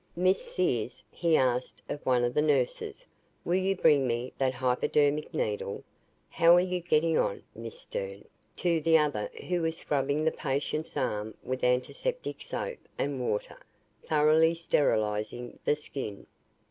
[0.15, 3.05] "Miss Sears," he asked of one of the nurses,
[3.45, 5.83] "will you bring me that hypodermic needle?
[6.27, 8.25] How are you getting on, Miss Stern?"
[8.55, 13.57] to the other who was scrubbing the patient's arm with antiseptic soap and water,
[14.01, 16.25] thoroughly sterilizing the skin.